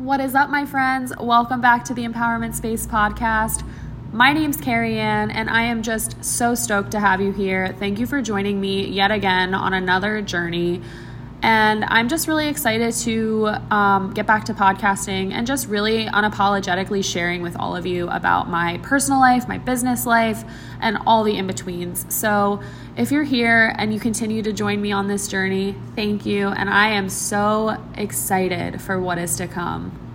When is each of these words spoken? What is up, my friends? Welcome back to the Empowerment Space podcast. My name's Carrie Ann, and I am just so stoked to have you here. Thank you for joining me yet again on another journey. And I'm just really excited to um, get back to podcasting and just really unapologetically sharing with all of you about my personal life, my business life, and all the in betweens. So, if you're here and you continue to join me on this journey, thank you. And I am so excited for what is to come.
What 0.00 0.18
is 0.20 0.34
up, 0.34 0.48
my 0.48 0.64
friends? 0.64 1.12
Welcome 1.20 1.60
back 1.60 1.84
to 1.84 1.92
the 1.92 2.08
Empowerment 2.08 2.54
Space 2.54 2.86
podcast. 2.86 3.62
My 4.14 4.32
name's 4.32 4.56
Carrie 4.56 4.98
Ann, 4.98 5.30
and 5.30 5.50
I 5.50 5.64
am 5.64 5.82
just 5.82 6.24
so 6.24 6.54
stoked 6.54 6.92
to 6.92 7.00
have 7.00 7.20
you 7.20 7.32
here. 7.32 7.76
Thank 7.78 7.98
you 7.98 8.06
for 8.06 8.22
joining 8.22 8.58
me 8.62 8.86
yet 8.86 9.10
again 9.10 9.52
on 9.52 9.74
another 9.74 10.22
journey. 10.22 10.80
And 11.42 11.84
I'm 11.84 12.08
just 12.08 12.28
really 12.28 12.48
excited 12.48 12.92
to 13.04 13.48
um, 13.70 14.12
get 14.12 14.26
back 14.26 14.44
to 14.46 14.54
podcasting 14.54 15.32
and 15.32 15.46
just 15.46 15.68
really 15.68 16.06
unapologetically 16.06 17.04
sharing 17.04 17.40
with 17.40 17.56
all 17.56 17.74
of 17.74 17.86
you 17.86 18.08
about 18.08 18.48
my 18.50 18.78
personal 18.82 19.20
life, 19.20 19.48
my 19.48 19.58
business 19.58 20.04
life, 20.04 20.44
and 20.80 20.98
all 21.06 21.24
the 21.24 21.36
in 21.36 21.46
betweens. 21.46 22.04
So, 22.08 22.60
if 22.96 23.10
you're 23.10 23.24
here 23.24 23.74
and 23.78 23.94
you 23.94 24.00
continue 24.00 24.42
to 24.42 24.52
join 24.52 24.82
me 24.82 24.92
on 24.92 25.08
this 25.08 25.28
journey, 25.28 25.74
thank 25.94 26.26
you. 26.26 26.48
And 26.48 26.68
I 26.68 26.88
am 26.88 27.08
so 27.08 27.76
excited 27.94 28.80
for 28.82 29.00
what 29.00 29.16
is 29.18 29.36
to 29.36 29.48
come. 29.48 30.09